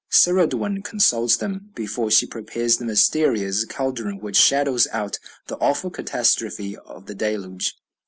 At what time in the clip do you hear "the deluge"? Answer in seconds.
7.05-7.75